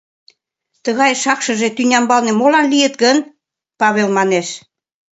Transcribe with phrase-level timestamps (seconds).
[0.83, 3.17] —Тыгай шакшыже тӱнямбалне молан лийыт гын?—
[3.81, 4.47] Павел манеш.